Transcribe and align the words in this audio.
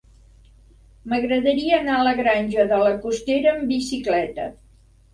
M'agradaria 1.11 1.77
anar 1.81 1.95
a 1.99 2.07
la 2.09 2.15
Granja 2.23 2.67
de 2.75 2.83
la 2.87 2.97
Costera 3.07 3.55
amb 3.57 3.73
bicicleta. 3.77 4.53